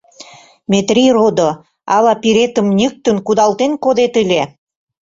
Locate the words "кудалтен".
3.25-3.71